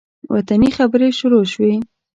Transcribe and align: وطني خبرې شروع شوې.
وطني 0.33 0.69
خبرې 0.77 1.09
شروع 1.19 1.43
شوې. 1.53 1.73